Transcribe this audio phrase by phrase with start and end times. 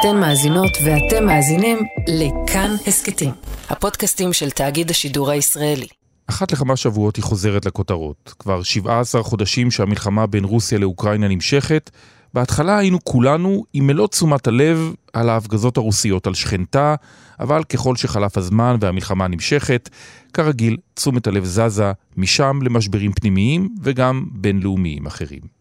[0.00, 3.30] אתן מאזינות ואתם מאזינים לכאן הסכתים,
[3.68, 5.86] הפודקאסטים של תאגיד השידור הישראלי.
[6.26, 8.34] אחת לכמה שבועות היא חוזרת לכותרות.
[8.38, 11.90] כבר 17 חודשים שהמלחמה בין רוסיה לאוקראינה נמשכת.
[12.34, 16.94] בהתחלה היינו כולנו עם מלוא תשומת הלב על ההפגזות הרוסיות על שכנתה,
[17.40, 19.88] אבל ככל שחלף הזמן והמלחמה נמשכת,
[20.32, 25.58] כרגיל, תשומת הלב זזה משם למשברים פנימיים וגם בינלאומיים אחרים.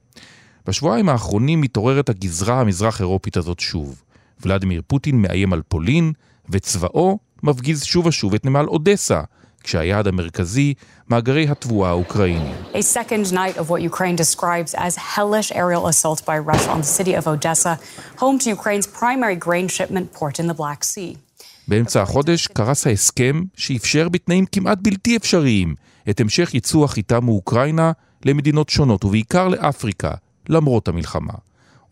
[0.68, 4.02] בשבועיים האחרונים מתעוררת הגזרה המזרח אירופית הזאת שוב.
[4.42, 6.14] ולדימיר פוטין מאיים על פולין,
[6.50, 9.22] וצבאו מפגיז שוב ושוב את נמל אודסה,
[9.64, 10.74] כשהיעד המרכזי,
[11.10, 12.52] מאגרי התבואה האוקראיני.
[12.74, 16.92] A second night of what Ukraine describes as hellish aerial assault by Russia on the
[16.98, 17.74] city of Odessa,
[18.18, 21.18] home to Ukraine's primary grain shipment port in the Black Sea.
[21.68, 25.76] באמצע החודש קרס ההסכם שאפשר בתנאים כמעט בלתי אפשריים
[26.10, 27.92] את המשך ייצוא החיטה מאוקראינה
[28.26, 30.12] למדינות שונות ובעיקר לאפריקה,
[30.50, 31.34] למרות המלחמה.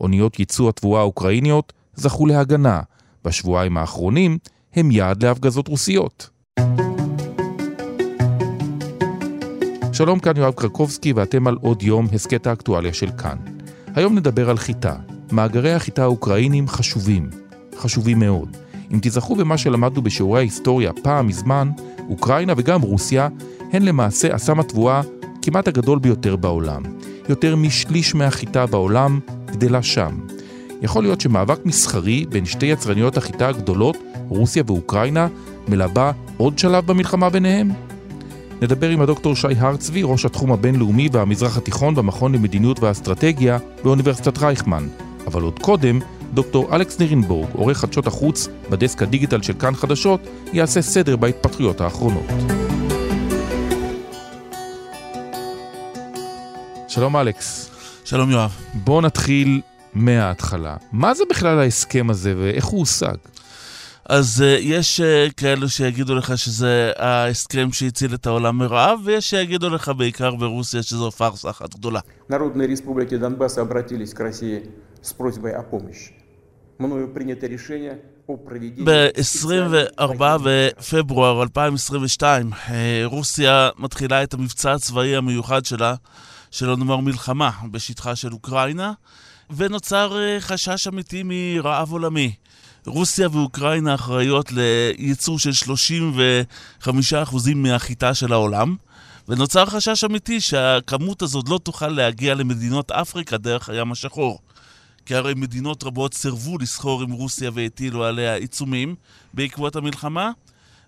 [0.00, 2.80] אוניות ייצוא התבואה האוקראיניות זכו להגנה.
[3.24, 4.38] בשבועיים האחרונים
[4.74, 6.30] הם יעד להפגזות רוסיות.
[9.92, 13.36] שלום, כאן יואב קרקובסקי ואתם על עוד יום הסכת האקטואליה של כאן.
[13.94, 14.94] היום נדבר על חיטה.
[15.32, 17.30] מאגרי החיטה האוקראינים חשובים,
[17.78, 18.56] חשובים מאוד.
[18.94, 21.70] אם תיזכרו במה שלמדנו בשיעורי ההיסטוריה פעם מזמן,
[22.08, 23.28] אוקראינה וגם רוסיה
[23.72, 25.00] הן למעשה אסם התבואה
[25.42, 26.82] כמעט הגדול ביותר בעולם.
[27.28, 30.35] יותר משליש מהחיטה בעולם גדלה שם.
[30.82, 33.96] יכול להיות שמאבק מסחרי בין שתי יצרניות החיטה הגדולות,
[34.28, 35.28] רוסיה ואוקראינה,
[35.68, 37.70] מלבה עוד שלב במלחמה ביניהם?
[38.62, 44.88] נדבר עם הדוקטור שי הרצבי, ראש התחום הבינלאומי והמזרח התיכון במכון למדיניות ואסטרטגיה באוניברסיטת רייכמן.
[45.26, 45.98] אבל עוד קודם,
[46.34, 50.20] דוקטור אלכס נירנבורג, עורך חדשות החוץ בדסק הדיגיטל של כאן חדשות,
[50.52, 52.26] יעשה סדר בהתפתחויות האחרונות.
[56.88, 57.70] שלום אלכס.
[58.04, 58.50] שלום יואב.
[58.74, 59.60] בוא נתחיל
[59.95, 60.77] מההתחלה.
[60.91, 63.15] מה זה בכלל ההסכם הזה ואיך הוא הושג?
[64.05, 69.69] אז uh, יש uh, כאלו שיגידו לך שזה ההסכם שהציל את העולם מרעב, ויש שיגידו
[69.69, 71.99] לך בעיקר ברוסיה שזו פארסה אחת גדולה.
[72.29, 74.69] Народные республики Донбасса обратились к России
[75.01, 76.13] с просьбой о помощи.
[76.79, 78.85] Мною принято решение о проведении...
[78.85, 85.95] ב-24 בפברואר 2022, אה, רוסיה מתחילה את המבצע הצבאי המיוחד שלה,
[86.51, 88.93] שלא נאמר מלחמה, בשטחה של אוקראינה,
[89.50, 92.32] ונוצר אה, חשש אמיתי מרעב עולמי.
[92.86, 95.72] רוסיה ואוקראינה אחראיות לייצור של
[96.84, 96.88] 35%
[97.54, 98.76] מהחיטה של העולם,
[99.28, 104.38] ונוצר חשש אמיתי שהכמות הזאת לא תוכל להגיע למדינות אפריקה דרך הים השחור.
[105.06, 108.94] כי הרי מדינות רבות סירבו לסחור עם רוסיה והטילו עליה עיצומים
[109.34, 110.30] בעקבות המלחמה,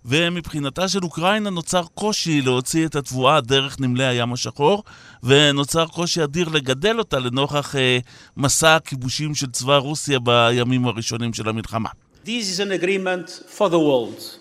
[0.04, 4.84] ומבחינתה של אוקראינה נוצר קושי להוציא את התבואה דרך נמלי הים השחור,
[5.22, 7.98] ונוצר קושי אדיר לגדל אותה לנוכח אה,
[8.36, 11.88] מסע הכיבושים של צבא רוסיה בימים הראשונים של המלחמה.
[12.24, 14.38] This is an agreement for the world.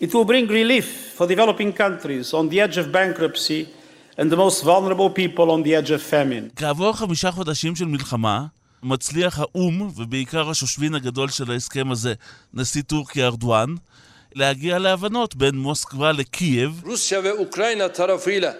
[0.00, 3.66] It will bring relief for developing countries on the edge of bankruptcy
[4.18, 6.50] and the most vulnerable people on the edge of famine.
[6.56, 8.46] כעבור חמישה חודשים של מלחמה,
[8.82, 12.14] מצליח האו"ם, ובעיקר השושבין הגדול של ההסכם הזה,
[12.54, 13.74] נשיא טורקיה ארדואן,
[14.34, 18.58] להגיע להבנות בין מוסקבה לקייב, ve Ukrayna tarafıyla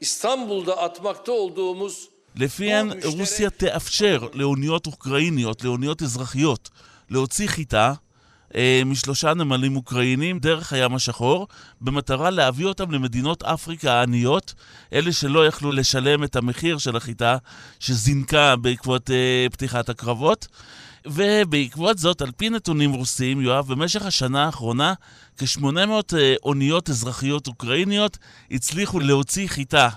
[0.00, 6.70] İstanbul'da atmakta olduğumuz לפיהן רוסיה תאפשר לאוניות אוקראיניות, לאוניות אזרחיות,
[7.10, 7.92] להוציא חיטה
[8.54, 11.48] אה, משלושה נמלים אוקראינים דרך הים השחור,
[11.80, 14.54] במטרה להביא אותם למדינות אפריקה העניות,
[14.92, 17.36] אלה שלא יכלו לשלם את המחיר של החיטה
[17.80, 20.46] שזינקה בעקבות אה, פתיחת הקרבות.
[21.06, 24.94] ובעקבות זאת, על פי נתונים רוסיים, יואב, במשך השנה האחרונה,
[25.38, 28.18] כ-800 אה, אוניות אזרחיות אוקראיניות
[28.50, 29.88] הצליחו להוציא חיטה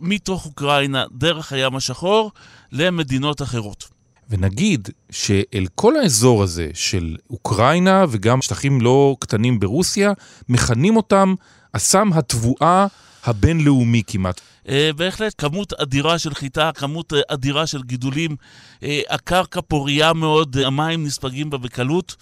[0.00, 2.32] מתוך אוקראינה דרך הים השחור
[2.72, 3.88] למדינות אחרות.
[4.30, 10.12] ונגיד שאל כל האזור הזה של אוקראינה וגם שטחים לא קטנים ברוסיה,
[10.48, 11.34] מכנים אותם
[11.72, 12.86] אסם התבואה
[13.24, 14.40] הבינלאומי כמעט.
[14.68, 18.36] אה, בהחלט כמות אדירה של חיטה, כמות אה, אדירה של גידולים,
[18.82, 22.16] אה, הקרקע פוריה מאוד, המים נספגים בה בקלות,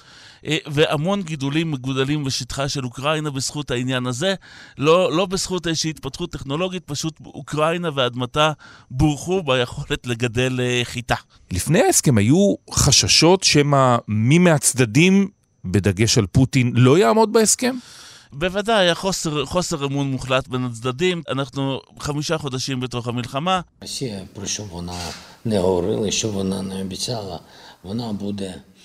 [0.67, 4.34] והמון גידולים מגודלים בשטחה של אוקראינה בזכות העניין הזה.
[4.78, 8.52] לא, לא בזכות איזושהי התפתחות טכנולוגית, פשוט אוקראינה ואדמתה
[8.90, 11.14] בורכו ביכולת לגדל חיטה.
[11.50, 15.28] לפני ההסכם היו חששות שמא מי מהצדדים,
[15.64, 17.75] בדגש על פוטין, לא יעמוד בהסכם?
[18.33, 21.24] בוודאי, היה חוסר, חוסר אמון מוחלט בין הצדדים.
[21.30, 23.62] אנחנו חמישה חודשים בתוך המלחמה.
[23.81, 25.00] Росія, про що вона
[25.45, 27.39] не говорила, що вона не обіцяла,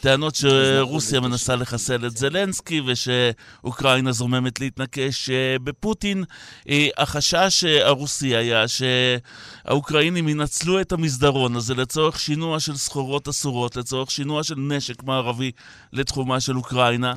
[0.02, 6.25] טענות שרוסיה מנסה לחסל את זלנסקי ושאוקראינה זוממת להתנקש אה, בפוטין.
[6.69, 14.10] אה, החשש הרוסי היה שהאוקראינים ינצלו את המסדרון הזה לצורך שינוע של סחורות אסורות, לצורך
[14.10, 15.50] שינוע של נשק מערבי
[15.92, 17.12] לתחומה של אוקראינה.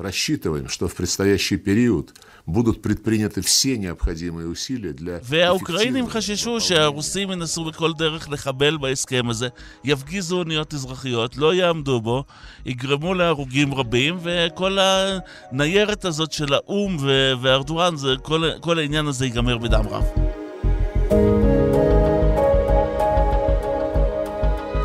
[2.46, 5.18] будут предприняты все необходимые усилия для...
[5.22, 9.48] והאוקראינים חששו שהרוסים ינסו בכל דרך לחבל בהסכם הזה,
[9.84, 12.24] יפגיזו אוניות אזרחיות, לא יעמדו בו,
[12.77, 16.97] יגרמו להרוגים רבים, וכל הניירת הזאת של האו"ם
[17.41, 20.03] וארדואן, כל, כל העניין הזה ייגמר בדם רב.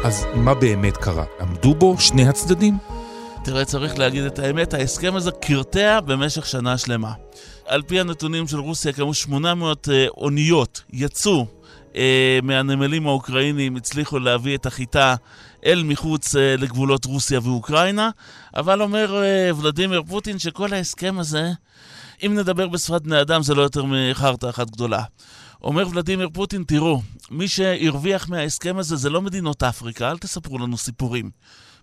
[0.04, 1.24] אז מה באמת קרה?
[1.40, 2.78] עמדו בו שני הצדדים?
[3.44, 7.12] תראה, צריך להגיד את האמת, ההסכם הזה קרטע במשך שנה שלמה.
[7.66, 11.46] על פי הנתונים של רוסיה, כמו 800 אה, אוניות יצאו
[11.96, 15.14] אה, מהנמלים האוקראינים, הצליחו להביא את החיטה
[15.66, 18.10] אל מחוץ אה, לגבולות רוסיה ואוקראינה,
[18.56, 21.50] אבל אומר אה, ולדימיר פוטין שכל ההסכם הזה,
[22.26, 25.02] אם נדבר בשפת בני אדם, זה לא יותר מחרטא אחת גדולה.
[25.62, 30.76] אומר ולדימיר פוטין, תראו, מי שהרוויח מההסכם הזה זה לא מדינות אפריקה, אל תספרו לנו
[30.76, 31.30] סיפורים.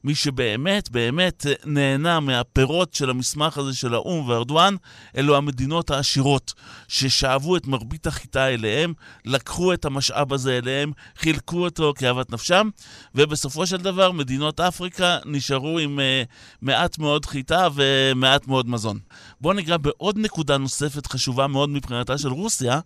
[0.04, 4.76] מי שבאמת באמת נהנה מהפירות של המסמך הזה של האו"ם וארדואן,
[5.18, 6.54] אלו המדינות העשירות,
[6.88, 8.94] ששאבו את מרבית החיטה אליהם,
[9.26, 12.70] לקחו את המשאב הזה אליהם, חילקו אותו כאוות נפשם,
[13.16, 16.28] ובסופו של דבר מדינות אפריקה נשארו עם uh,
[16.62, 19.00] מעט מאוד חיטה ומעט מאוד מזון.
[19.42, 22.80] בואו ניגע בעוד נקודה נוספת חשובה מאוד מבחינתה של רוסיה,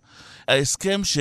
[0.48, 1.18] ההסכם ש...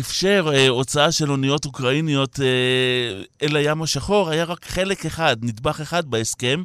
[0.00, 5.80] אפשר אה, הוצאה של אוניות אוקראיניות אה, אל הים השחור, היה רק חלק אחד, נדבך
[5.80, 6.62] אחד בהסכם.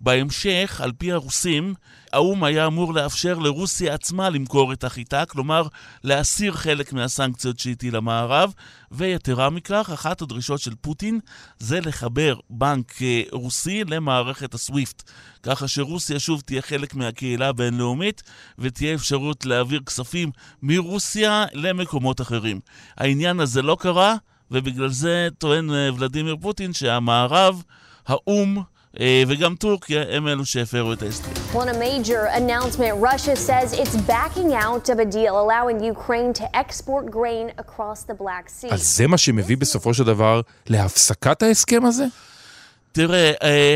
[0.00, 1.74] בהמשך, על פי הרוסים,
[2.12, 5.66] האו"ם היה אמור לאפשר לרוסיה עצמה למכור את החיטה, כלומר
[6.04, 8.52] להסיר חלק מהסנקציות שהטיל המערב,
[8.90, 11.20] ויתרה מכך, אחת הדרישות של פוטין
[11.58, 15.02] זה לחבר בנק אה, רוסי למערכת הסוויפט,
[15.42, 18.22] ככה שרוסיה שוב תהיה חלק מהקהילה הבינלאומית
[18.58, 20.30] ותהיה אפשרות להעביר כספים
[20.62, 22.60] מרוסיה למקומות אחרים.
[22.96, 24.16] העניין הזה לא קרה,
[24.50, 27.62] ובגלל זה טוען אה, ולדימיר פוטין שהמערב,
[28.06, 28.62] האו"ם,
[29.28, 31.30] וגם טורקיה הם אלו שהפרו את ההסכם.
[31.54, 36.44] On a major announcement, Russia says it's backing out of a deal allowing Ukraine to
[36.56, 38.72] export grain across the Black Sea.
[38.72, 42.06] אז זה מה שמביא בסופו של דבר להפסקת ההסכם הזה?
[42.96, 43.32] תראה,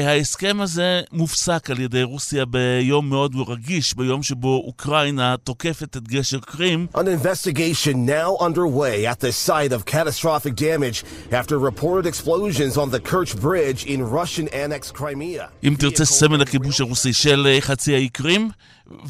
[0.07, 6.39] ההסכם הזה מופסק על ידי רוסיה ביום מאוד רגיש, ביום שבו אוקראינה תוקפת את גשר
[6.41, 6.87] קרים.
[6.95, 13.01] An investigation now underway at the site of catastrophic damage after reported explosions on the
[13.01, 15.49] Kerch Bridge in Russian annexed Crimea.
[15.65, 18.51] אם תרצה סמל הכיבוש הרוסי של חצי האי קרים,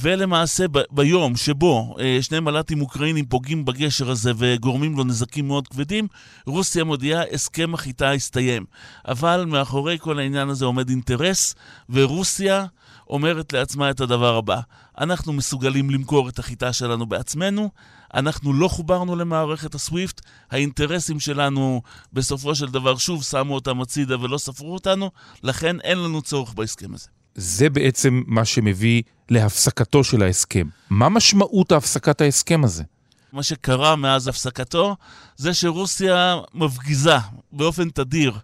[0.01, 5.69] ולמעשה ב- ביום שבו אה, שני מל"טים אוקראינים פוגעים בגשר הזה וגורמים לו נזקים מאוד
[5.69, 6.09] כבדים,
[6.47, 8.65] רוסיה מודיעה הסכם החיטה הסתיים.
[9.09, 11.55] אבל מאחורי כל העניין הזה עומד אינטרס,
[11.91, 12.67] ורוסיה
[13.11, 14.61] אומרת לעצמה את הדבר הבא:
[14.99, 17.71] אנחנו מסוגלים למכור את החיטה שלנו בעצמנו,
[18.15, 21.83] אנחנו לא חוברנו למערכת הסוויפט, האינטרסים שלנו
[22.13, 25.11] בסופו של דבר שוב שמו אותם הצידה ולא ספרו אותנו,
[25.43, 27.20] לכן אין לנו צורך בהסכם הזה.
[27.35, 30.67] זה בעצם מה שמביא להפסקתו של ההסכם.
[30.91, 32.85] מה משמעות הפסקת ההסכם הזה?
[33.33, 34.97] מה שקרה מאז הפסקתו
[35.37, 37.17] זה שרוסיה מפגיזה
[37.53, 38.39] באופן תדיר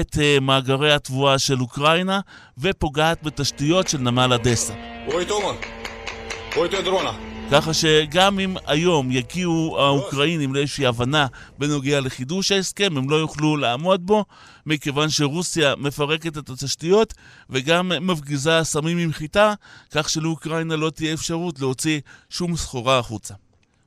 [0.00, 2.20] את uh, מאגרי התבואה של אוקראינה
[2.58, 4.74] ופוגעת בתשתיות של נמל אדסה.
[5.12, 5.52] אוי תומה,
[6.56, 7.35] אוי תדרונה.
[7.50, 11.26] ככה שגם אם היום יגיעו האוקראינים לאיזושהי הבנה
[11.58, 14.24] בנוגע לחידוש ההסכם, הם לא יוכלו לעמוד בו,
[14.66, 17.14] מכיוון שרוסיה מפרקת את התשתיות
[17.50, 19.54] וגם מפגיזה סמים עם חיטה,
[19.90, 23.34] כך שלאוקראינה לא תהיה אפשרות להוציא שום סחורה החוצה.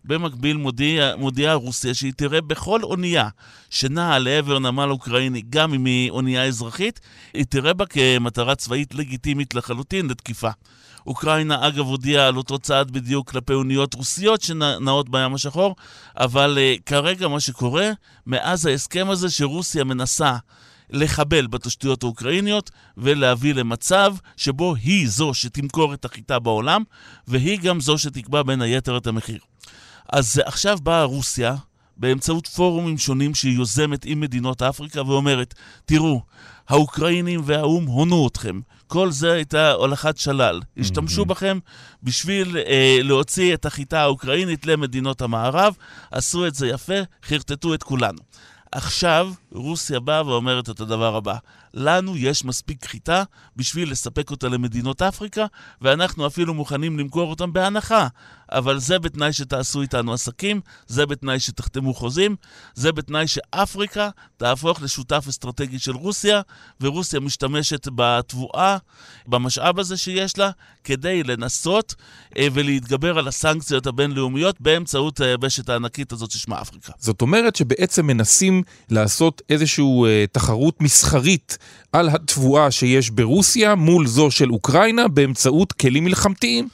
[0.06, 3.28] במקביל מודיעה מודיע רוסיה שהיא תראה בכל אונייה
[3.70, 7.00] שנעה לעבר נמל אוקראיני, גם אם היא אונייה אזרחית,
[7.34, 10.50] היא תראה בה כמטרה צבאית לגיטימית לחלוטין לתקיפה.
[11.10, 15.76] אוקראינה אגב הודיעה על אותו צעד בדיוק כלפי אוניות רוסיות שנעות בים השחור,
[16.18, 17.92] אבל uh, כרגע מה שקורה,
[18.28, 20.36] מאז ההסכם הזה שרוסיה מנסה
[20.90, 26.84] לחבל בתשתיות האוקראיניות ולהביא למצב שבו היא זו שתמכור את החיטה בעולם,
[27.28, 29.40] והיא גם זו שתקבע בין היתר את המחיר.
[30.10, 31.56] אז עכשיו באה רוסיה,
[31.98, 35.54] באמצעות פורומים שונים שהיא יוזמת עם מדינות אפריקה ואומרת,
[35.86, 36.22] תראו,
[36.70, 38.60] האוקראינים והאו"ם הונו אתכם.
[38.90, 40.62] כל זה הייתה הולכת שלל.
[40.78, 41.60] השתמשו בכם
[42.04, 45.74] בשביל אה, להוציא את החיטה האוקראינית למדינות המערב,
[46.12, 46.94] עשו את זה יפה,
[47.24, 48.20] חרטטו את כולנו.
[48.72, 51.36] עכשיו רוסיה באה ואומרת את הדבר הבא,
[51.74, 53.24] לנו יש מספיק חיטה
[53.56, 55.46] בשביל לספק אותה למדינות אפריקה,
[55.82, 58.08] ואנחנו אפילו מוכנים למכור אותם בהנחה.
[58.52, 62.36] אבל זה בתנאי שתעשו איתנו עסקים, זה בתנאי שתחתמו חוזים,
[62.74, 66.42] זה בתנאי שאפריקה תהפוך לשותף אסטרטגי של רוסיה,
[66.82, 68.78] ורוסיה משתמשת בתבואה,
[69.28, 70.52] במשאב הזה שיש לה,
[70.84, 71.96] כדי לנסות
[72.38, 76.94] אה, ולהתגבר על הסנקציות הבינלאומיות באמצעות היבשת הענקית הזאת ששמה אפריקה.
[77.00, 81.58] זאת אומרת שבעצם מנסים לעשות איזושהי אה, תחרות מסחרית
[81.92, 86.68] על התבואה שיש ברוסיה מול זו של אוקראינה באמצעות כלים מלחמתיים.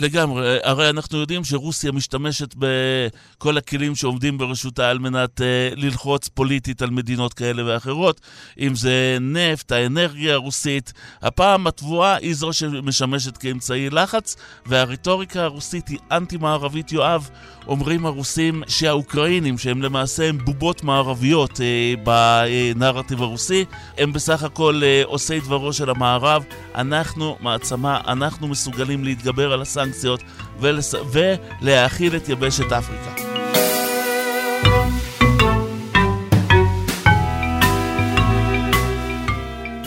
[0.00, 0.58] לגמרי.
[0.62, 5.42] הרי אנחנו יודעים שרוסיה משתמשת בכל הכלים שעומדים ברשותה על מנת uh,
[5.76, 8.20] ללחוץ פוליטית על מדינות כאלה ואחרות,
[8.58, 10.92] אם זה נפט, האנרגיה הרוסית.
[11.22, 17.30] הפעם התבואה היא זו שמשמשת כאמצעי לחץ, והרטוריקה הרוסית היא אנטי-מערבית, יואב.
[17.66, 23.64] אומרים הרוסים שהאוקראינים, שהם למעשה הם בובות מערביות uh, בנרטיב הרוסי,
[23.98, 26.44] הם בסך הכל uh, עושי דברו של המערב.
[26.74, 29.89] אנחנו מעצמה, אנחנו מסוגלים להתגבר על הסנקציות.
[29.90, 30.22] הסנקציות
[30.60, 30.94] ולס...
[31.12, 33.14] ולהאכיל את יבשת אפריקה.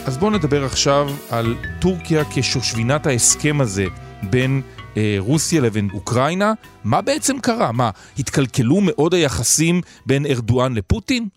[0.05, 3.85] אז בואו נדבר עכשיו על טורקיה כשושבינת ההסכם הזה
[4.23, 4.61] בין
[4.97, 6.53] אה, רוסיה לבין אוקראינה.
[6.83, 7.71] מה בעצם קרה?
[7.71, 11.27] מה, התקלקלו מאוד היחסים בין ארדואן לפוטין?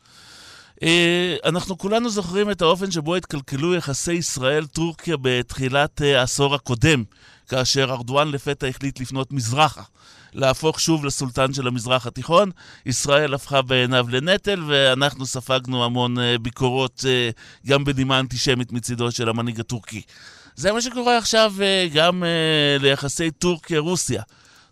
[0.83, 7.05] אה, אנחנו כולנו זוכרים את האופן שבו התקלקלו יחסי ישראל-טורקיה בתחילת אה, העשור הקודם.
[7.49, 9.83] כאשר ארדואן לפתע החליט לפנות מזרחה,
[10.33, 12.51] להפוך שוב לסולטן של המזרח התיכון.
[12.87, 17.31] ישראל הפכה בעיניו לנטל, ואנחנו ספגנו המון אה, ביקורות, אה,
[17.67, 20.03] גם בנימה אנטישמית מצידו של המנהיג הטורקי.
[20.57, 22.23] זה מה שקורה עכשיו אה, גם
[22.81, 24.23] ליחסי טורקיה-רוסיה.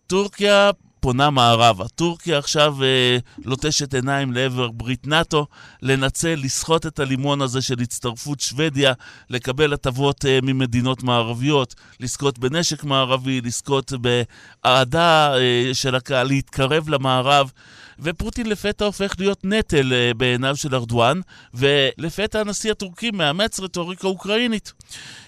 [0.07, 0.71] טורקיה
[1.04, 1.88] פונה מערבה.
[1.88, 5.46] טורקיה עכשיו אה, לוטשת עיניים לעבר ברית נאט"ו,
[5.82, 8.92] לנצל, לסחוט את הלימון הזה של הצטרפות שוודיה,
[9.30, 17.50] לקבל הטבות אה, ממדינות מערביות, לזכות בנשק מערבי, לזכות באהדה אה, של הקהל, להתקרב למערב.
[17.98, 21.20] ופוטין לפתע הופך להיות נטל uh, בעיניו של ארדואן,
[21.54, 24.72] ולפתע הנשיא הטורקי מאמץ רטוריקה אוקראינית.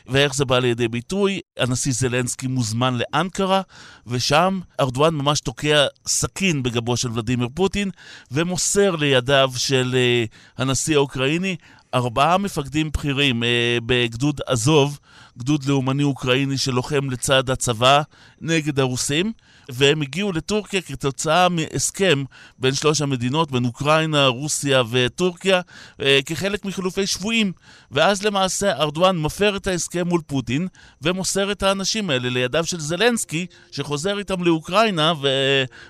[0.07, 1.41] ואיך זה בא לידי ביטוי?
[1.59, 3.63] הנשיא זלנסקי מוזמן לאנקרה,
[4.07, 7.91] ושם ארדואן ממש תוקע סכין בגבו של ולדימיר פוטין,
[8.31, 11.57] ומוסר לידיו של uh, הנשיא האוקראיני
[11.95, 13.47] ארבעה מפקדים בכירים uh,
[13.87, 14.99] בגדוד עזוב,
[15.39, 18.03] גדוד לאומני אוקראיני שלוחם לצד הצבא
[18.41, 19.33] נגד הרוסים.
[19.69, 22.25] והם הגיעו לטורקיה כתוצאה מהסכם
[22.59, 25.61] בין שלוש המדינות, בין אוקראינה, רוסיה וטורקיה,
[26.03, 27.53] אה, כחלק מחילופי שבויים.
[27.91, 30.69] ואז למעשה ארדואן מפר את ההסכם מול פוטין,
[31.03, 35.13] ומוסר את האנשים האלה לידיו של זלנסקי, שחוזר איתם לאוקראינה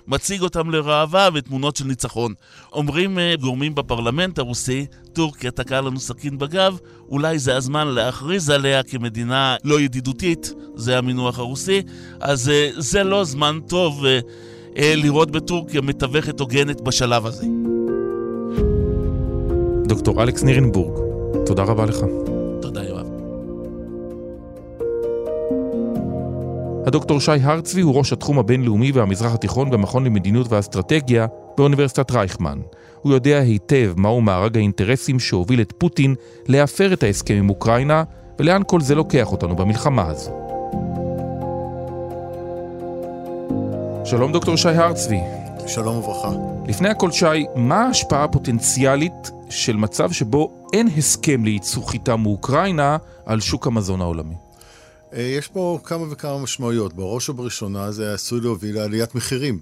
[0.07, 2.33] ומציג אותם לראווה ותמונות של ניצחון.
[2.73, 4.85] אומרים אה, גורמים בפרלמנט הרוסי,
[5.17, 6.77] טורקיה תקעה לנו סכין בגב,
[7.09, 11.81] אולי זה הזמן להכריז עליה כמדינה לא ידידותית, זה המינוח הרוסי,
[12.19, 14.19] אז אה, זה לא זמן טוב אה,
[14.77, 17.45] אה, לראות בטורקיה מתווכת הוגנת בשלב הזה.
[19.87, 20.99] דוקטור אלכס נירנבורג,
[21.45, 21.99] תודה רבה לך.
[22.61, 23.07] תודה, יואב.
[26.87, 32.59] הדוקטור שי הרצבי הוא ראש התחום הבינלאומי והמזרח התיכון במכון למדיניות ואסטרטגיה באוניברסיטת רייכמן.
[33.07, 36.15] הוא יודע היטב מהו מארג האינטרסים שהוביל את פוטין
[36.47, 38.03] להפר את ההסכם עם אוקראינה
[38.39, 40.31] ולאן כל זה לוקח אותנו במלחמה הזו.
[44.05, 45.19] שלום דוקטור שי הרצבי.
[45.67, 46.31] שלום וברכה.
[46.67, 53.39] לפני הכל שי, מה ההשפעה הפוטנציאלית של מצב שבו אין הסכם לייצוא חיטה מאוקראינה על
[53.39, 54.35] שוק המזון העולמי?
[55.13, 56.93] אה, יש פה כמה וכמה משמעויות.
[56.93, 59.59] בראש ובראשונה זה עשוי להוביל לעליית מחירים.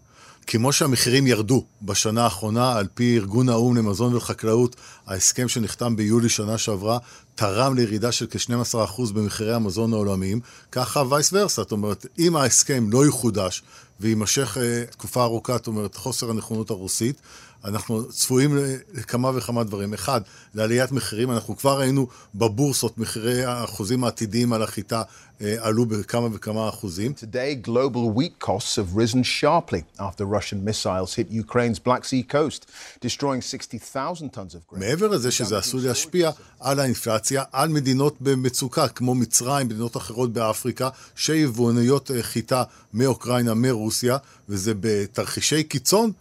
[0.47, 4.75] כמו שהמחירים ירדו בשנה האחרונה, על פי ארגון האו"ם למזון ולחקלאות,
[5.07, 6.97] ההסכם שנחתם ביולי שנה שעברה,
[7.35, 10.39] תרם לירידה של כ-12% במחירי המזון העולמיים,
[10.71, 13.63] ככה וייס ורסה, זאת אומרת, אם ההסכם לא יחודש
[13.99, 17.21] ויימשך uh, תקופה ארוכה, זאת אומרת, חוסר הנכונות הרוסית,
[17.65, 18.57] אנחנו צפויים
[18.93, 19.93] לכמה וכמה דברים.
[19.93, 20.21] אחד,
[20.53, 25.01] לעליית מחירים, אנחנו כבר ראינו בבורסות מחירי האחוזים העתידיים על החיטה
[25.41, 27.13] אה, עלו בכמה וכמה אחוזים.
[27.17, 32.65] Today, global wheat costs have risen sharply after Russian missiles hit Ukraine's Black Sea coast,
[33.01, 34.79] destroying 60,000 tons of grain.
[34.79, 40.89] מעבר לזה שזה עשוי להשפיע על האינפלציה, על מדינות במצוקה, כמו מצרים, מדינות אחרות באפריקה,
[41.15, 44.17] שיבואניות אה, חיטה מאוקראינה, מרוסיה,
[44.49, 46.11] וזה בתרחישי קיצון.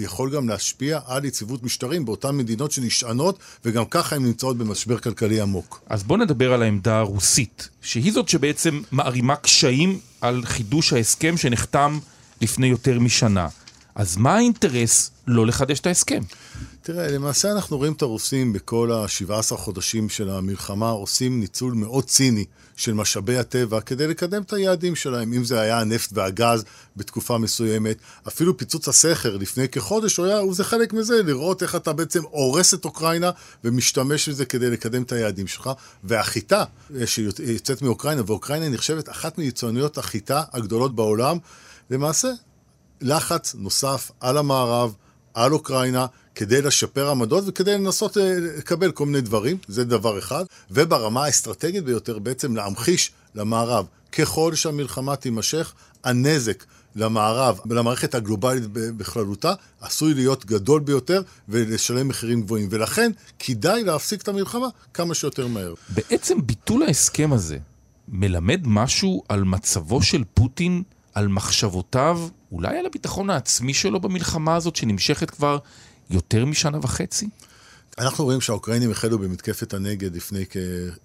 [0.00, 5.40] יכול גם להשפיע על יציבות משטרים באותן מדינות שנשענות, וגם ככה הן נמצאות במשבר כלכלי
[5.40, 5.80] עמוק.
[5.86, 11.98] אז בואו נדבר על העמדה הרוסית, שהיא זאת שבעצם מערימה קשיים על חידוש ההסכם שנחתם
[12.40, 13.48] לפני יותר משנה.
[13.98, 16.20] אז מה האינטרס לא לחדש את ההסכם?
[16.82, 22.44] תראה, למעשה אנחנו רואים את הרוסים בכל ה-17 חודשים של המלחמה עושים ניצול מאוד ציני
[22.76, 26.64] של משאבי הטבע כדי לקדם את היעדים שלהם, אם זה היה הנפט והגז
[26.96, 27.96] בתקופה מסוימת,
[28.28, 32.74] אפילו פיצוץ הסכר לפני כחודש, הוא היה, זה חלק מזה, לראות איך אתה בעצם הורס
[32.74, 33.30] את אוקראינה
[33.64, 35.70] ומשתמש בזה כדי לקדם את היעדים שלך.
[36.04, 36.64] והחיטה
[37.04, 41.38] שיוצאת מאוקראינה, ואוקראינה נחשבת אחת מיצואניות החיטה הגדולות בעולם,
[41.90, 42.28] למעשה
[43.00, 44.94] לחץ נוסף על המערב,
[45.34, 50.44] על אוקראינה, כדי לשפר עמדות וכדי לנסות אה, לקבל כל מיני דברים, זה דבר אחד.
[50.70, 55.72] וברמה האסטרטגית ביותר, בעצם להמחיש למערב, ככל שהמלחמה תימשך,
[56.04, 56.64] הנזק
[56.96, 62.68] למערב ולמערכת הגלובלית בכללותה עשוי להיות גדול ביותר ולשלם מחירים גבוהים.
[62.70, 65.74] ולכן כדאי להפסיק את המלחמה כמה שיותר מהר.
[65.88, 67.58] בעצם ביטול ההסכם הזה
[68.08, 70.82] מלמד משהו על מצבו של פוטין,
[71.18, 72.20] על מחשבותיו,
[72.52, 75.58] אולי על הביטחון העצמי שלו במלחמה הזאת שנמשכת כבר
[76.10, 77.28] יותר משנה וחצי?
[77.98, 80.56] אנחנו רואים שהאוקראינים החלו במתקפת הנגד לפני כ-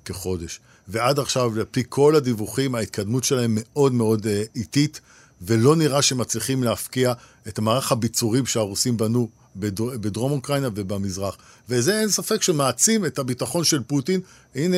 [0.05, 5.01] כחודש, ועד עכשיו, על פי כל הדיווחים, ההתקדמות שלהם מאוד מאוד uh, איטית,
[5.41, 7.13] ולא נראה שמצליחים להפקיע
[7.48, 9.83] את מערך הביצורים שהרוסים בנו בדר...
[9.83, 11.38] בדרום אוקראינה ובמזרח.
[11.69, 14.19] וזה אין ספק שמעצים את הביטחון של פוטין.
[14.55, 14.77] הנה,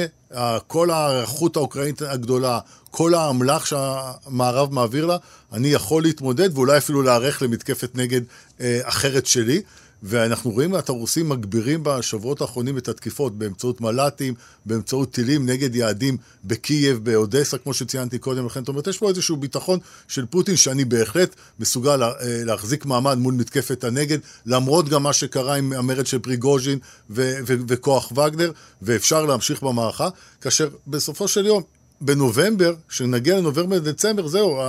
[0.67, 2.59] כל ההיערכות האוקראינית הגדולה,
[2.91, 5.17] כל האמל"ח שהמערב מעביר לה,
[5.53, 8.21] אני יכול להתמודד ואולי אפילו להיערך למתקפת נגד
[8.61, 9.61] אה, אחרת שלי.
[10.07, 14.33] ואנחנו רואים את הרוסים מגבירים בשבועות האחרונים את התקיפות באמצעות מל"טים,
[14.65, 18.59] באמצעות טילים נגד יעדים בקייב, באודסה, כמו שציינתי קודם לכן.
[18.59, 23.33] זאת אומרת, יש פה איזשהו ביטחון של פוטין שאני בהחלט מסוגל אה, להחזיק מעמד מול
[23.33, 29.25] מתקפת הנגד, למרות גם מה שקרה עם המרד של פריגוז'ין ו- ו- וכוח וגנר, ואפשר
[29.25, 30.09] להמשיך במערכה,
[30.41, 31.63] כאשר בסופו של יום
[32.01, 34.59] בנובמבר, כשנגיע לנובמבר-דצמבר, זהו,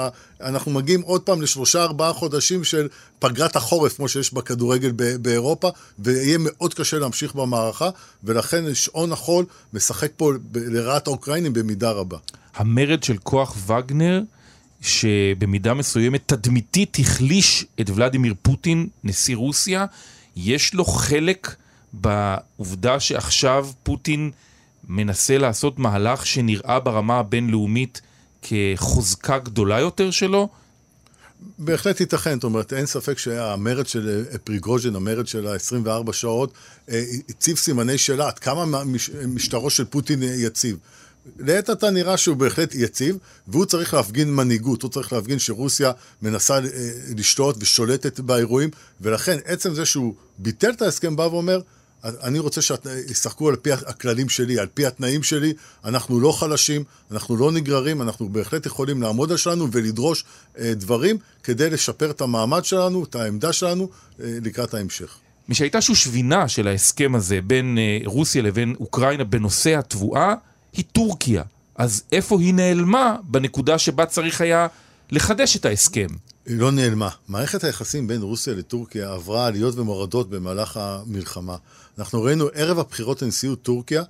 [0.40, 5.68] אנחנו מגיעים עוד פעם לשלושה ארבעה חודשים של פגרת החורף, כמו שיש בכדורגל באירופה,
[5.98, 7.90] ויהיה מאוד קשה להמשיך במערכה,
[8.24, 12.18] ולכן שעון החול משחק פה לרעת האוקראינים במידה רבה.
[12.54, 14.22] המרד של כוח וגנר,
[14.80, 19.86] שבמידה מסוימת תדמיתית החליש את ולדימיר פוטין, נשיא רוסיה,
[20.36, 21.54] יש לו חלק
[21.92, 24.30] בעובדה שעכשיו פוטין
[24.88, 28.00] מנסה לעשות מהלך שנראה ברמה הבינלאומית
[28.42, 30.48] כחוזקה גדולה יותר שלו?
[31.58, 36.52] בהחלט ייתכן, זאת אומרת, אין ספק שהמרד של אה, פריגוז'ין, המרד של ה-24 שעות,
[36.90, 38.82] אה, הציב סימני שאלה עד כמה
[39.26, 40.76] משטרו של פוטין יציב.
[41.38, 43.16] לעת עתה נראה שהוא בהחלט יציב,
[43.48, 46.60] והוא צריך להפגין מנהיגות, הוא צריך להפגין שרוסיה מנסה אה,
[47.16, 48.70] לשלוט ושולטת באירועים,
[49.00, 51.60] ולכן עצם זה שהוא ביטל את ההסכם בא ואומר,
[52.22, 55.52] אני רוצה שישחקו על פי הכללים שלי, על פי התנאים שלי.
[55.84, 60.24] אנחנו לא חלשים, אנחנו לא נגררים, אנחנו בהחלט יכולים לעמוד על שלנו ולדרוש
[60.58, 63.88] אה, דברים כדי לשפר את המעמד שלנו, את העמדה שלנו,
[64.20, 65.18] אה, לקראת ההמשך.
[65.48, 70.34] מי שהייתה שושבינה של ההסכם הזה בין אה, רוסיה לבין אוקראינה בנושא התבואה,
[70.72, 71.42] היא טורקיה.
[71.76, 74.66] אז איפה היא נעלמה בנקודה שבה צריך היה
[75.10, 76.06] לחדש את ההסכם?
[76.46, 77.08] לא נעלמה.
[77.28, 81.56] מערכת היחסים בין רוסיה לטורקיה עברה עליות ומורדות במהלך המלחמה.
[81.98, 84.02] אנחנו ראינו ערב הבחירות לנשיאות טורקיה,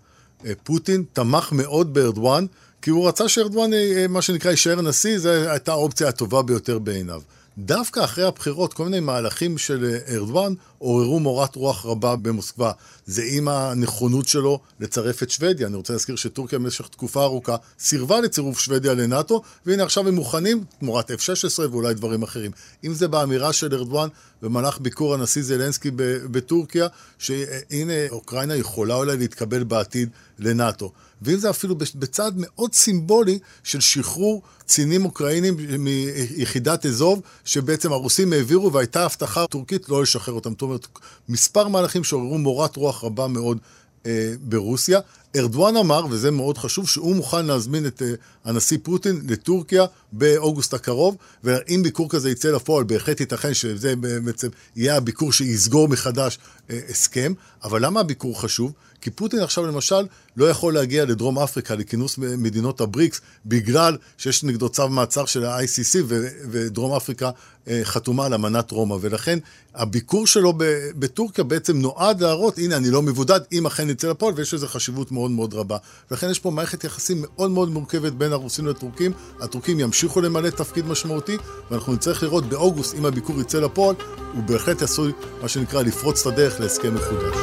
[0.46, 2.46] אה, פוטין תמך מאוד בארדואן,
[2.82, 6.78] כי הוא רצה שארדואן, אה, אה, מה שנקרא, יישאר נשיא, זו הייתה האופציה הטובה ביותר
[6.78, 7.22] בעיניו.
[7.58, 12.72] דווקא אחרי הבחירות, כל מיני מהלכים של ארדואן עוררו מורת רוח רבה במוסקבה.
[13.06, 15.66] זה עם הנכונות שלו לצרף את שוודיה.
[15.66, 20.64] אני רוצה להזכיר שטורקיה במשך תקופה ארוכה סירבה לצירוף שוודיה לנאט"ו, והנה עכשיו הם מוכנים
[20.78, 22.50] תמורת F-16 ואולי דברים אחרים.
[22.84, 24.08] אם זה באמירה של ארדואן
[24.42, 25.90] במהלך ביקור הנשיא זלנסקי
[26.30, 26.86] בטורקיה,
[27.18, 30.08] שהנה אוקראינה יכולה אולי להתקבל בעתיד
[30.38, 30.92] לנאט"ו.
[31.22, 38.72] ואם זה אפילו בצעד מאוד סימבולי של שחרור קצינים אוקראינים מיחידת אזוב, שבעצם הרוסים העבירו
[38.72, 40.54] והייתה הבטחה טורקית לא לשחרר אותם.
[40.74, 40.98] זאת אומרת,
[41.28, 43.58] מספר מהלכים שעוררו מורת רוח רבה מאוד
[44.06, 45.00] אה, ברוסיה.
[45.36, 48.12] ארדואן אמר, וזה מאוד חשוב, שהוא מוכן להזמין את אה,
[48.44, 54.96] הנשיא פוטין לטורקיה באוגוסט הקרוב, ואם ביקור כזה יצא לפועל, בהחלט ייתכן שזה בעצם יהיה
[54.96, 56.38] הביקור שיסגור מחדש
[56.70, 57.32] אה, הסכם.
[57.64, 58.72] אבל למה הביקור חשוב?
[59.00, 64.68] כי פוטין עכשיו למשל לא יכול להגיע לדרום אפריקה לכינוס מדינות הבריקס בגלל שיש נגדו
[64.68, 67.30] צו מעצר של ה-ICC ו- ודרום אפריקה
[67.68, 69.38] אה, חתומה על אמנת רומא ולכן
[69.74, 70.52] הביקור שלו
[70.98, 75.12] בטורקיה בעצם נועד להראות הנה אני לא מבודד אם אכן יצא לפועל ויש לזה חשיבות
[75.16, 75.76] מאוד מאוד רבה
[76.10, 80.86] ולכן יש פה מערכת יחסים מאוד מאוד מורכבת בין הרוסים לטורקים הטורקים ימשיכו למלא תפקיד
[80.86, 81.36] משמעותי
[81.70, 83.94] ואנחנו נצטרך לראות באוגוסט אם הביקור יצא לפועל
[84.34, 87.36] הוא בהחלט עשוי מה שנקרא לפרוץ את הדרך להסכם מחודש.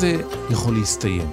[0.00, 0.16] זה
[0.50, 1.30] יכול להסתיים?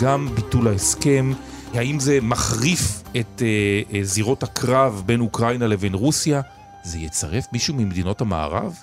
[0.00, 1.32] גם ביטול ההסכם?
[1.74, 6.40] האם זה מחריף את אה, אה, זירות הקרב בין אוקראינה לבין רוסיה?
[6.84, 8.74] זה יצרף מישהו ממדינות המערב?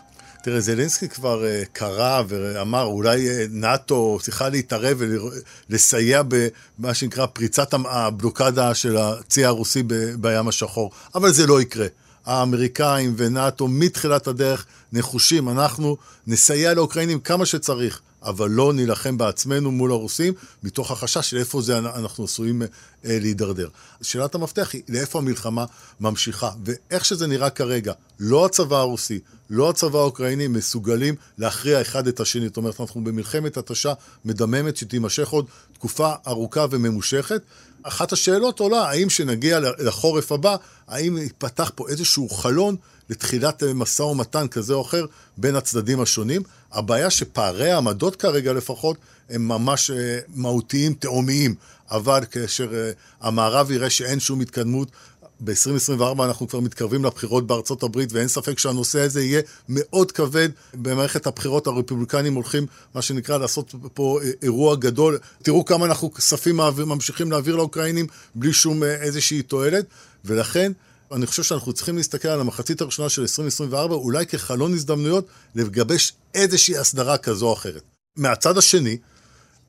[0.44, 5.02] תראה, זלנסקי כבר uh, קרא ואמר, אולי uh, נאטו צריכה להתערב
[5.70, 11.88] ולסייע במה שנקרא פריצת הבלוקדה של הצי הרוסי ב- בים השחור, אבל זה לא יקרה.
[12.26, 18.02] האמריקאים ונאטו מתחילת הדרך נחושים, אנחנו נסייע לאוקראינים כמה שצריך.
[18.28, 22.68] אבל לא נילחם בעצמנו מול הרוסים, מתוך החשש של איפה זה אנחנו עשויים אה,
[23.04, 23.68] להידרדר.
[24.02, 25.66] שאלת המפתח היא לאיפה המלחמה
[26.00, 32.20] ממשיכה, ואיך שזה נראה כרגע, לא הצבא הרוסי, לא הצבא האוקראיני מסוגלים להכריע אחד את
[32.20, 32.48] השני.
[32.48, 33.94] זאת אומרת, אנחנו במלחמת התשה
[34.26, 37.42] מדממת שתימשך עוד תקופה ארוכה וממושכת.
[37.84, 40.56] אחת השאלות עולה, האם שנגיע לחורף הבא,
[40.88, 42.76] האם יפתח פה איזשהו חלון
[43.10, 45.06] לתחילת אה, משא ומתן כזה או אחר
[45.38, 46.42] בין הצדדים השונים.
[46.72, 48.98] הבעיה שפערי העמדות כרגע לפחות
[49.30, 51.56] הם ממש אה, מהותיים, תאומיים,
[51.92, 52.92] אבל כאשר אה,
[53.22, 54.92] המערב יראה שאין שום התקדמות,
[55.40, 60.50] ב-2024 אנחנו כבר מתקרבים לבחירות בארצות הברית, ואין ספק שהנושא הזה יהיה מאוד כבד.
[60.74, 65.18] במערכת הבחירות הרפובליקנים הולכים, מה שנקרא, לעשות פה אירוע גדול.
[65.44, 69.86] תראו כמה אנחנו כספים ממשיכים להעביר לאוקראינים בלי שום איזושהי תועלת,
[70.26, 70.72] ולכן
[71.12, 76.78] אני חושב שאנחנו צריכים להסתכל על המחצית הראשונה של 2024 אולי כחלון הזדמנויות לגבש איזושהי
[76.78, 77.82] הסדרה כזו או אחרת.
[78.16, 78.98] מהצד השני,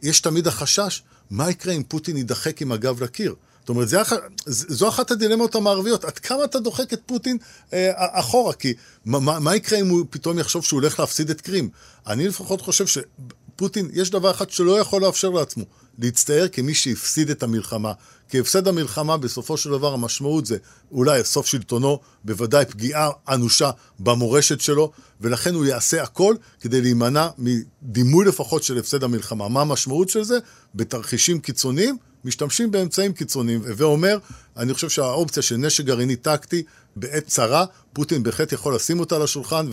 [0.02, 3.34] יש תמיד החשש, מה יקרה אם פוטין יידחק עם הגב לקיר?
[3.60, 3.98] זאת אומרת, זה,
[4.46, 7.38] זו אחת הדילמות המערביות, עד כמה אתה דוחק את פוטין
[7.72, 8.74] אה, אחורה, כי
[9.04, 11.68] מה, מה יקרה אם הוא פתאום יחשוב שהוא הולך להפסיד את קרים?
[12.06, 15.64] אני לפחות חושב שפוטין, יש דבר אחד שלא יכול לאפשר לעצמו,
[15.98, 17.92] להצטייר כמי שהפסיד את המלחמה.
[18.28, 20.56] כי הפסד המלחמה בסופו של דבר המשמעות זה
[20.92, 28.24] אולי סוף שלטונו, בוודאי פגיעה אנושה במורשת שלו, ולכן הוא יעשה הכל כדי להימנע מדימוי
[28.24, 29.48] לפחות של הפסד המלחמה.
[29.48, 30.38] מה המשמעות של זה?
[30.74, 33.62] בתרחישים קיצוניים, משתמשים באמצעים קיצוניים.
[33.64, 34.18] ואומר,
[34.56, 36.62] אני חושב שהאופציה של נשק גרעיני טקטי
[36.96, 39.66] בעת צרה, פוטין בהחלט יכול לשים אותה על השולחן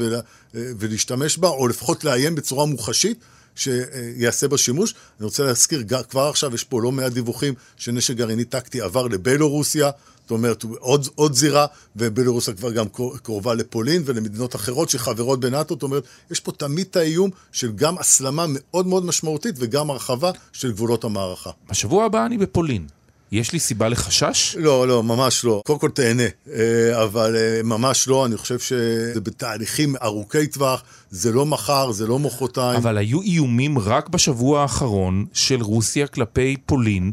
[0.53, 3.19] ולהשתמש בה, או לפחות לאיים בצורה מוחשית.
[3.55, 4.93] שיעשה בה שימוש.
[5.19, 9.91] אני רוצה להזכיר, כבר עכשיו יש פה לא מעט דיווחים שנשק גרעיני טקטי עבר לבלורוסיה,
[10.21, 11.65] זאת אומרת, עוד, עוד זירה,
[11.95, 12.85] ובלורוסיה כבר גם
[13.23, 17.97] קרובה לפולין ולמדינות אחרות שחברות בנאטו, זאת אומרת, יש פה תמיד את האיום של גם
[17.97, 21.49] הסלמה מאוד מאוד משמעותית וגם הרחבה של גבולות המערכה.
[21.69, 22.87] בשבוע הבא אני בפולין.
[23.31, 24.55] יש לי סיבה לחשש?
[24.59, 25.61] לא, לא, ממש לא.
[25.65, 31.31] קודם כל תהנה, אה, אבל אה, ממש לא, אני חושב שזה בתהליכים ארוכי טווח, זה
[31.31, 32.77] לא מחר, זה לא מחרתיים.
[32.77, 37.11] אבל היו איומים רק בשבוע האחרון של רוסיה כלפי פולין,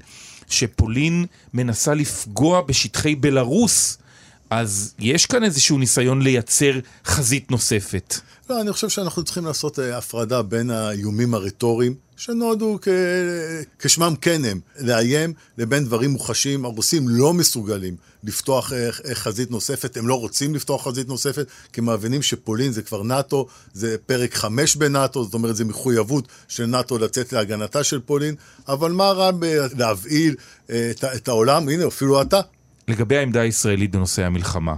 [0.49, 3.99] שפולין מנסה לפגוע בשטחי בלרוס.
[4.51, 6.73] אז יש כאן איזשהו ניסיון לייצר
[7.07, 8.15] חזית נוספת.
[8.51, 12.89] לא, אני חושב שאנחנו צריכים לעשות uh, הפרדה בין האיומים הרטוריים, שנועדו כ...
[13.79, 16.65] כשמם כן הם, לאיים, לבין דברים מוחשיים.
[16.65, 21.89] הרוסים לא מסוגלים לפתוח uh, חזית נוספת, הם לא רוצים לפתוח חזית נוספת, כי הם
[21.89, 26.99] מבינים שפולין זה כבר נאט"ו, זה פרק חמש בנאט"ו, זאת אומרת, זו מחויבות של נאט"ו
[26.99, 28.35] לצאת להגנתה של פולין,
[28.69, 31.69] אבל מה רע בלהבהיל uh, את, את העולם?
[31.69, 32.41] הנה, אפילו אתה.
[32.89, 34.75] לגבי העמדה הישראלית בנושא המלחמה.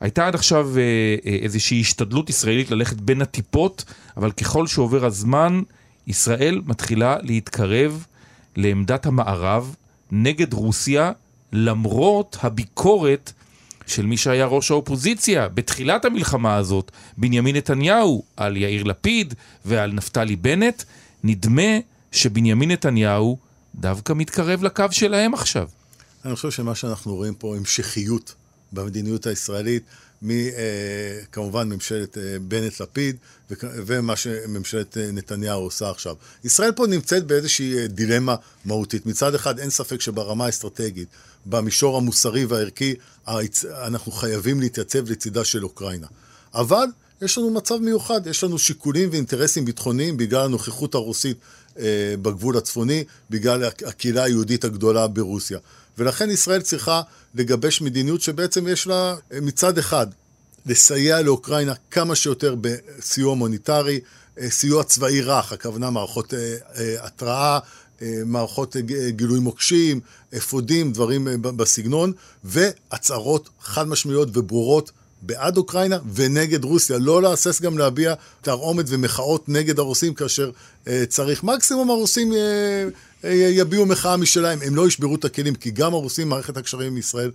[0.00, 0.82] הייתה עד עכשיו אה,
[1.26, 3.84] אה, איזושהי השתדלות ישראלית ללכת בין הטיפות,
[4.16, 5.62] אבל ככל שעובר הזמן,
[6.06, 8.06] ישראל מתחילה להתקרב
[8.56, 9.74] לעמדת המערב
[10.10, 11.12] נגד רוסיה,
[11.52, 13.32] למרות הביקורת
[13.86, 20.36] של מי שהיה ראש האופוזיציה בתחילת המלחמה הזאת, בנימין נתניהו, על יאיר לפיד ועל נפתלי
[20.36, 20.82] בנט.
[21.24, 21.78] נדמה
[22.12, 23.38] שבנימין נתניהו
[23.74, 25.68] דווקא מתקרב לקו שלהם עכשיו.
[26.24, 28.34] אני חושב שמה שאנחנו רואים פה, המשכיות
[28.76, 29.82] במדיניות הישראלית,
[30.22, 33.16] מכמובן אה, ממשלת אה, בנט-לפיד
[33.60, 36.14] ומה שממשלת אה, נתניהו עושה עכשיו.
[36.44, 39.06] ישראל פה נמצאת באיזושהי דילמה מהותית.
[39.06, 41.08] מצד אחד אין ספק שברמה האסטרטגית,
[41.46, 42.94] במישור המוסרי והערכי,
[43.86, 46.06] אנחנו חייבים להתייצב לצידה של אוקראינה.
[46.54, 46.86] אבל
[47.22, 51.36] יש לנו מצב מיוחד, יש לנו שיקולים ואינטרסים ביטחוניים בגלל הנוכחות הרוסית
[52.22, 55.58] בגבול הצפוני, בגלל הקהילה היהודית הגדולה ברוסיה.
[55.98, 57.02] ולכן ישראל צריכה
[57.34, 60.06] לגבש מדיניות שבעצם יש לה מצד אחד
[60.66, 64.00] לסייע לאוקראינה כמה שיותר בסיוע מוניטרי,
[64.48, 66.56] סיוע צבאי רך, הכוונה מערכות אה,
[67.22, 67.58] אה,
[68.02, 68.76] אה, מערכות
[69.08, 70.00] גילוי מוקשים,
[70.36, 72.12] אפודים, דברים בסגנון,
[72.44, 74.90] והצהרות חד משמעיות וברורות
[75.26, 76.98] בעד אוקראינה ונגד רוסיה.
[76.98, 80.50] לא להסס גם להביע תרעומת ומחאות נגד הרוסים כאשר
[81.08, 81.44] צריך.
[81.44, 82.32] מקסימום הרוסים
[83.24, 87.30] יביעו מחאה משלהם, הם לא ישברו את הכלים, כי גם הרוסים, מערכת הקשרים עם ישראל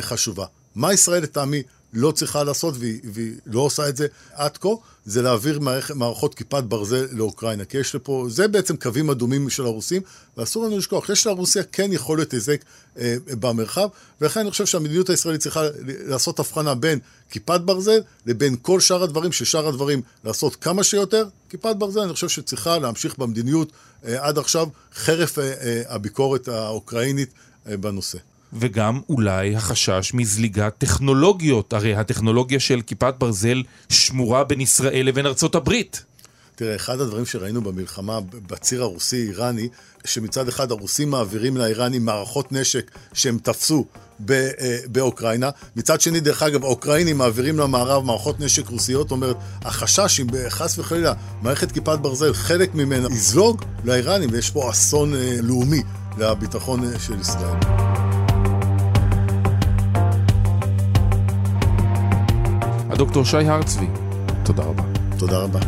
[0.00, 0.46] חשובה.
[0.74, 4.68] מה ישראל לטעמי לא צריכה לעשות, והיא, והיא לא עושה את זה עד כה,
[5.04, 7.64] זה להעביר מערכ, מערכות כיפת ברזל לאוקראינה.
[7.64, 10.02] כי יש לפה, זה בעצם קווים אדומים של הרוסים,
[10.36, 12.64] ואסור לנו לשכוח, יש לרוסיה כן יכולת היזק
[12.98, 13.88] אה, במרחב,
[14.20, 16.98] ולכן אני חושב שהמדיניות הישראלית צריכה לעשות הבחנה בין
[17.30, 21.28] כיפת ברזל לבין כל שאר הדברים, ששאר הדברים לעשות כמה שיותר.
[21.48, 23.72] כיפת ברזל, אני חושב שצריכה להמשיך במדיניות
[24.04, 27.30] אה, עד עכשיו, חרף אה, אה, הביקורת האוקראינית
[27.68, 28.18] אה, בנושא.
[28.52, 35.54] וגם אולי החשש מזליגת טכנולוגיות, הרי הטכנולוגיה של כיפת ברזל שמורה בין ישראל לבין ארצות
[35.54, 36.04] הברית.
[36.54, 39.68] תראה, אחד הדברים שראינו במלחמה בציר הרוסי-איראני,
[40.04, 43.86] שמצד אחד הרוסים מעבירים לאיראנים מערכות נשק שהם תפסו
[44.30, 50.26] אה, באוקראינה, מצד שני, דרך אגב, האוקראינים מעבירים למערב מערכות נשק רוסיות, אומרת, החשש אם
[50.48, 51.12] חס וחלילה
[51.42, 55.82] מערכת כיפת ברזל, חלק ממנה יזלוג לאיראנים, ויש פה אסון אה, לאומי
[56.18, 58.01] לביטחון אה, של ישראל.
[63.02, 63.86] הדוקטור שי הרצבי,
[64.42, 64.82] תודה רבה.
[65.18, 65.60] תודה רבה.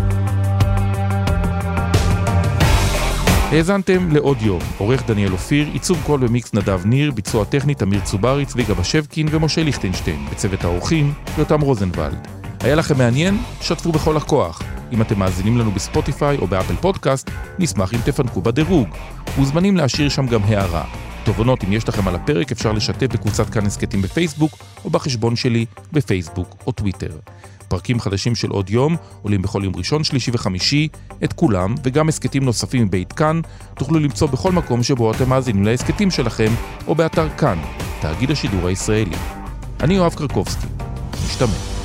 [3.52, 8.46] האזנתם לעוד יום, עורך דניאל אופיר, עיצוב קול ומיקס נדב ניר, ביצוע טכני תמיר צוברי,
[8.46, 12.26] צביקה בשבקין ומשה ליכטנשטיין, בצוות האורחים, יותם רוזנבלד.
[12.60, 13.38] היה לכם מעניין?
[13.60, 14.62] שתפו בכל הכוח.
[14.92, 18.88] אם אתם מאזינים לנו בספוטיפיי או באפל פודקאסט, נשמח אם תפנקו בדירוג.
[19.38, 20.84] מוזמנים להשאיר שם גם הערה.
[21.24, 25.66] תובנות אם יש לכם על הפרק אפשר לשתף בקבוצת כאן הסכתים בפייסבוק או בחשבון שלי
[25.92, 27.18] בפייסבוק או טוויטר.
[27.68, 30.88] פרקים חדשים של עוד יום עולים בכל יום ראשון, שלישי וחמישי,
[31.24, 33.40] את כולם וגם הסכתים נוספים מבית כאן
[33.74, 36.52] תוכלו למצוא בכל מקום שבו אתם מאזינים להסכתים שלכם
[36.86, 37.58] או באתר כאן,
[38.00, 39.16] תאגיד השידור הישראלי.
[39.80, 40.66] אני יואב קרקובסקי,
[41.26, 41.83] משתמע.